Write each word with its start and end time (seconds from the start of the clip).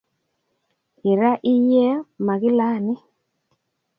Ira 1.11 1.31
iyie 1.53 1.87
magilani 2.25 2.95